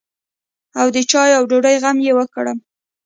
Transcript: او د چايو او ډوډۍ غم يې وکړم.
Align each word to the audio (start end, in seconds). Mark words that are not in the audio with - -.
او 0.79 0.87
د 0.95 0.97
چايو 1.11 1.37
او 1.37 1.43
ډوډۍ 1.49 1.75
غم 1.83 1.97
يې 2.05 2.13
وکړم. 2.17 2.57